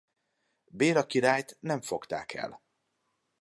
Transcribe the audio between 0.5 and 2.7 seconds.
Béla királyt nem fogták el.